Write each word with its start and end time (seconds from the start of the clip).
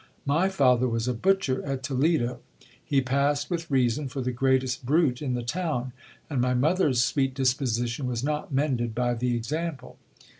My 0.25 0.49
father 0.49 0.87
was 0.87 1.07
a 1.07 1.13
butcher 1.13 1.63
at 1.63 1.83
Toledo. 1.83 2.39
He 2.83 3.01
passed, 3.01 3.51
with 3.51 3.69
reason, 3.69 4.07
for 4.07 4.19
the 4.19 4.31
greatest 4.31 4.83
brute 4.83 5.21
in 5.21 5.35
the 5.35 5.43
town, 5.43 5.93
and 6.27 6.41
my 6.41 6.55
mother's 6.55 7.03
sweet 7.03 7.35
disposition 7.35 8.07
was 8.07 8.23
not 8.23 8.51
mended 8.51 8.95
by 8.95 9.13
the 9.13 9.35
example. 9.35 9.99